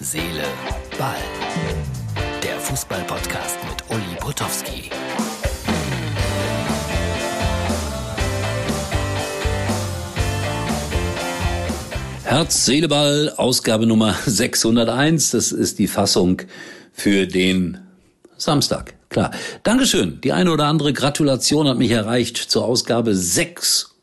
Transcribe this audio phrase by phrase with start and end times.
[0.00, 0.44] Seele,
[0.96, 1.16] Ball.
[2.40, 4.90] Der Fußball-Podcast mit Uli Potowski.
[12.22, 15.32] Herz, Seele, Ball, Ausgabe Nummer 601.
[15.32, 16.42] Das ist die Fassung
[16.92, 17.78] für den
[18.36, 18.94] Samstag.
[19.08, 19.32] Klar.
[19.64, 20.20] Dankeschön.
[20.20, 23.16] Die eine oder andere Gratulation hat mich erreicht zur Ausgabe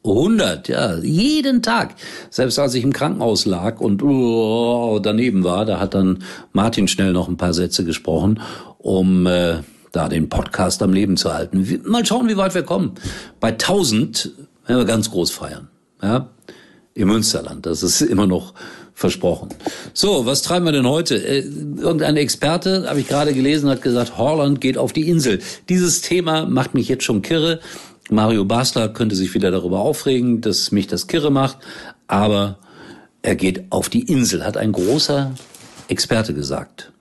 [0.05, 0.67] 600.
[0.69, 1.95] Ja, jeden Tag.
[2.29, 6.23] Selbst als ich im Krankenhaus lag und oh, daneben war, da hat dann
[6.53, 8.39] Martin schnell noch ein paar Sätze gesprochen,
[8.77, 9.57] um äh,
[9.91, 11.81] da den Podcast am Leben zu halten.
[11.85, 12.93] Mal schauen, wie weit wir kommen.
[13.39, 14.31] Bei 1000
[14.67, 15.69] werden wir ganz groß feiern.
[16.01, 16.29] Ja,
[16.93, 17.65] im Münsterland.
[17.65, 18.53] Das ist immer noch
[18.93, 19.49] versprochen.
[19.93, 21.15] So, was treiben wir denn heute?
[21.15, 25.39] Äh, irgendein Experte, habe ich gerade gelesen, hat gesagt, Holland geht auf die Insel.
[25.67, 27.59] Dieses Thema macht mich jetzt schon kirre.
[28.09, 31.57] Mario Basler könnte sich wieder darüber aufregen, dass mich das kirre macht,
[32.07, 32.59] aber
[33.21, 35.33] er geht auf die Insel, hat ein großer
[35.87, 36.91] Experte gesagt.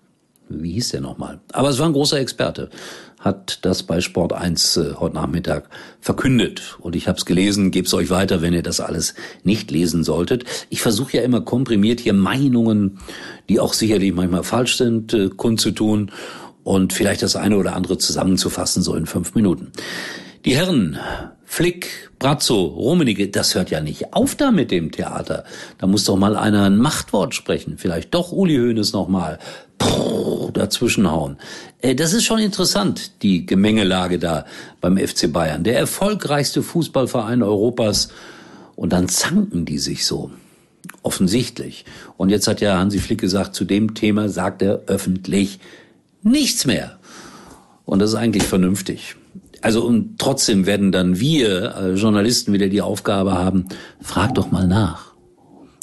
[0.49, 1.41] Wie hieß der nochmal?
[1.53, 2.71] Aber es war ein großer Experte
[3.25, 6.77] hat das bei Sport 1 äh, heute Nachmittag verkündet.
[6.79, 10.05] Und ich habe es gelesen, gebe es euch weiter, wenn ihr das alles nicht lesen
[10.05, 10.45] solltet.
[10.69, 12.99] Ich versuche ja immer komprimiert hier Meinungen,
[13.49, 16.13] die auch sicherlich manchmal falsch sind, äh, kundzutun
[16.63, 19.73] und vielleicht das eine oder andere zusammenzufassen, so in fünf Minuten.
[20.45, 20.99] Die Herren
[21.47, 25.45] Flick, Brazzo, Rummenigge, das hört ja nicht auf da mit dem Theater.
[25.79, 27.79] Da muss doch mal einer ein Machtwort sprechen.
[27.79, 29.39] Vielleicht doch Uli Hoeneß noch mal
[30.53, 31.39] dazwischenhauen.
[31.81, 34.45] Äh, das ist schon interessant, die Gemengelage da
[34.83, 35.65] beim FC Bayern.
[35.65, 38.11] Der erfolgreichste Fußballverein Europas.
[38.77, 40.31] Und dann zanken die sich so.
[41.03, 41.87] Offensichtlich.
[42.19, 45.59] Und jetzt hat ja Hansi Flick gesagt, zu dem Thema sagt er öffentlich
[46.23, 46.99] nichts mehr.
[47.87, 49.17] Und das ist eigentlich vernünftig.
[49.65, 53.65] Also und trotzdem werden dann wir äh, Journalisten wieder die Aufgabe haben,
[53.99, 55.15] frag doch mal nach.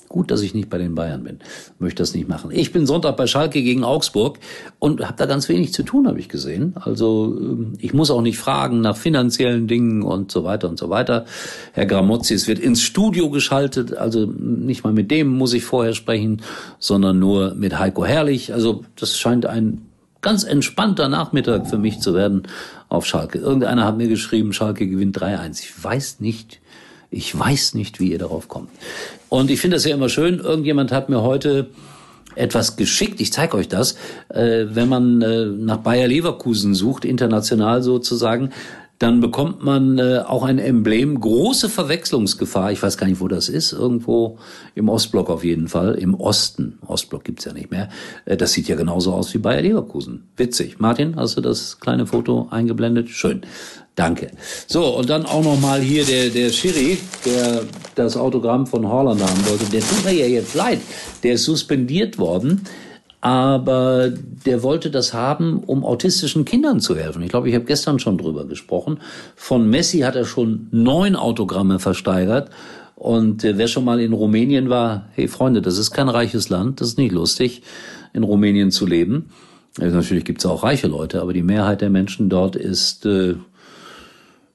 [0.08, 1.40] Gut, dass ich nicht bei den Bayern bin.
[1.80, 2.52] Möchte das nicht machen.
[2.52, 4.38] Ich bin Sonntag bei Schalke gegen Augsburg
[4.78, 6.76] und habe da ganz wenig zu tun, habe ich gesehen.
[6.80, 10.92] Also ähm, ich muss auch nicht fragen nach finanziellen Dingen und so weiter und so
[10.92, 11.26] weiter.
[11.74, 13.98] Herr Gramozzi, es wird ins Studio geschaltet.
[13.98, 16.44] Also nicht mal mit dem muss ich vorher sprechen,
[16.78, 18.54] sondern nur mit Heiko Herrlich.
[18.54, 19.88] Also das scheint ein
[20.22, 22.44] ganz entspannter Nachmittag für mich zu werden
[22.90, 23.40] auf Schalke.
[23.40, 25.62] Irgendeiner hat mir geschrieben, Schalke gewinnt 3-1.
[25.62, 26.60] Ich weiß nicht,
[27.10, 28.70] ich weiß nicht, wie ihr darauf kommt.
[29.30, 30.40] Und ich finde das ja immer schön.
[30.40, 31.70] Irgendjemand hat mir heute
[32.36, 33.20] etwas geschickt.
[33.20, 33.96] Ich zeige euch das.
[34.30, 38.52] Äh, wenn man äh, nach Bayer Leverkusen sucht, international sozusagen,
[39.02, 41.20] dann bekommt man äh, auch ein Emblem.
[41.20, 42.72] Große Verwechslungsgefahr.
[42.72, 43.74] Ich weiß gar nicht, wo das ist.
[43.74, 44.38] Irgendwo
[44.76, 45.96] im Ostblock auf jeden Fall.
[45.96, 46.78] Im Osten.
[46.86, 47.90] Ostblock gibt's ja nicht mehr.
[48.26, 50.26] Äh, das sieht ja genauso aus wie Bayer Leverkusen.
[50.38, 50.80] Witzig.
[50.80, 53.10] Martin, hast du das kleine Foto eingeblendet?
[53.10, 53.42] Schön.
[53.96, 54.30] Danke.
[54.68, 57.64] So, und dann auch noch mal hier der, der Schiri, der
[57.96, 59.66] das Autogramm von Holland haben wollte.
[59.66, 60.80] Der tut mir ja jetzt leid.
[61.24, 62.62] Der ist suspendiert worden
[63.22, 67.22] aber der wollte das haben, um autistischen Kindern zu helfen.
[67.22, 69.00] Ich glaube, ich habe gestern schon drüber gesprochen.
[69.36, 72.50] Von Messi hat er schon neun Autogramme versteigert.
[72.96, 76.90] Und wer schon mal in Rumänien war, hey Freunde, das ist kein reiches Land, das
[76.90, 77.62] ist nicht lustig,
[78.14, 79.30] in Rumänien zu leben.
[79.80, 83.36] Also natürlich gibt es auch reiche Leute, aber die Mehrheit der Menschen dort ist, äh,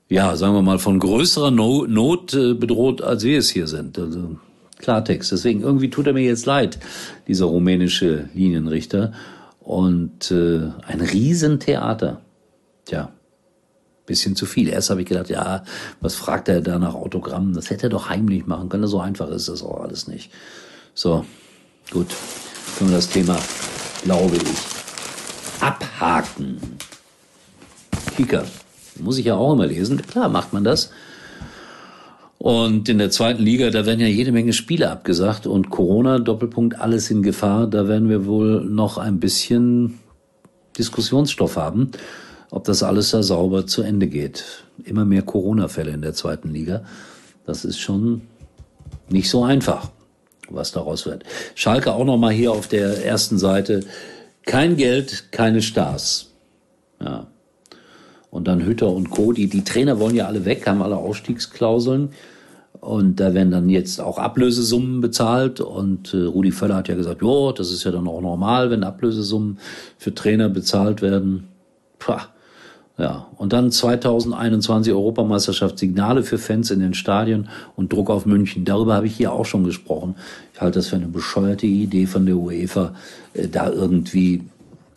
[0.09, 3.99] ja, sagen wir mal, von größerer no Not äh, bedroht, als wir es hier sind.
[3.99, 4.37] Also
[4.79, 5.33] Klartext.
[5.33, 6.79] Deswegen irgendwie tut er mir jetzt leid,
[7.29, 9.13] dieser rumänische Linienrichter.
[9.61, 12.21] Und äh, ein Riesentheater.
[12.85, 13.11] Tja,
[14.07, 14.69] bisschen zu viel.
[14.69, 15.65] Erst habe ich gedacht, ja,
[16.01, 17.53] was fragt er da nach Autogrammen?
[17.53, 18.87] Das hätte er doch heimlich machen können.
[18.87, 20.31] So einfach ist das auch alles nicht.
[20.95, 21.27] So,
[21.91, 22.07] gut.
[22.79, 23.39] Können wir das Thema,
[24.05, 26.59] glaube ich, abhaken.
[28.17, 28.45] Kicker.
[28.99, 30.01] Muss ich ja auch immer lesen.
[30.07, 30.91] Klar macht man das.
[32.47, 36.79] Und in der zweiten Liga, da werden ja jede Menge Spiele abgesagt und Corona, Doppelpunkt,
[36.79, 37.67] alles in Gefahr.
[37.67, 39.99] Da werden wir wohl noch ein bisschen
[40.79, 41.91] Diskussionsstoff haben,
[42.53, 44.63] ob das alles da sauber zu Ende geht.
[44.85, 46.85] Immer mehr Corona-Fälle in der zweiten Liga.
[47.47, 48.21] Das ist schon
[49.09, 49.91] nicht so einfach,
[50.49, 51.25] was daraus wird.
[51.57, 53.81] Schalke auch noch mal hier auf der ersten Seite.
[54.45, 56.31] Kein Geld, keine Stars.
[57.01, 57.27] Ja.
[58.31, 59.33] Und dann Hütter und Co.
[59.33, 62.11] Die, die Trainer wollen ja alle weg, haben alle Ausstiegsklauseln.
[62.81, 65.61] Und da werden dann jetzt auch Ablösesummen bezahlt.
[65.61, 68.85] Und äh, Rudi Völler hat ja gesagt, jo, das ist ja dann auch normal, wenn
[68.85, 69.59] Ablösesummen
[69.99, 71.49] für Trainer bezahlt werden.
[71.99, 72.29] Pah.
[72.99, 78.65] Ja, und dann 2021 Europameisterschaft Signale für Fans in den Stadien und Druck auf München.
[78.65, 80.15] Darüber habe ich hier auch schon gesprochen.
[80.55, 82.95] Ich halte das für eine bescheuerte Idee von der UEFA,
[83.35, 84.45] äh, da irgendwie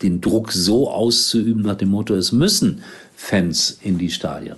[0.02, 2.80] den Druck so auszuüben nach dem Motto, es müssen
[3.14, 4.56] Fans in die Stadien.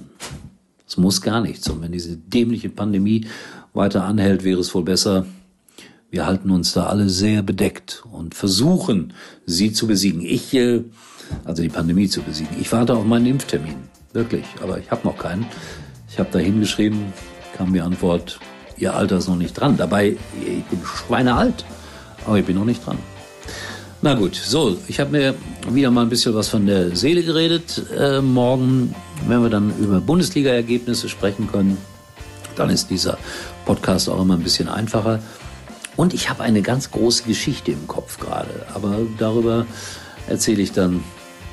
[0.93, 1.71] Es muss gar nichts.
[1.71, 3.27] Und wenn diese dämliche Pandemie
[3.73, 5.25] weiter anhält, wäre es wohl besser,
[6.11, 9.15] wir halten uns da alle sehr bedeckt und versuchen,
[9.47, 10.21] sie zu besiegen.
[10.21, 10.85] Ich, äh,
[11.45, 12.55] also die Pandemie zu besiegen.
[12.61, 13.77] Ich warte auf meinen Impftermin.
[14.13, 14.45] Wirklich.
[14.63, 15.47] Aber ich habe noch keinen.
[16.11, 17.15] Ich habe da hingeschrieben,
[17.57, 18.39] kam die Antwort,
[18.77, 19.79] Ihr Alter ist noch nicht dran.
[19.79, 21.65] Dabei, ich bin schweinealt.
[22.27, 22.99] Aber ich bin noch nicht dran.
[24.05, 25.35] Na gut, so, ich habe mir
[25.71, 27.85] wieder mal ein bisschen was von der Seele geredet.
[27.97, 28.93] Äh, morgen,
[29.29, 31.79] wenn wir dann über Bundesliga-Ergebnisse sprechen können,
[32.57, 33.17] dann ist dieser
[33.65, 35.21] Podcast auch immer ein bisschen einfacher.
[35.97, 39.67] Und ich habe eine ganz große Geschichte im Kopf gerade, aber darüber
[40.27, 41.05] erzähle ich dann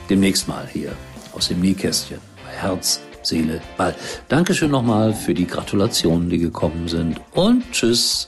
[0.10, 0.94] demnächst mal hier
[1.34, 2.18] aus dem Nähkästchen.
[2.48, 3.96] Herz, Seele, Ball.
[4.28, 7.22] Dankeschön nochmal für die Gratulationen, die gekommen sind.
[7.36, 8.28] Und tschüss.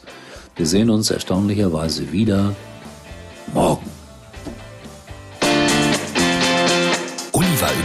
[0.55, 2.55] Wir sehen uns erstaunlicherweise wieder
[3.51, 3.90] morgen.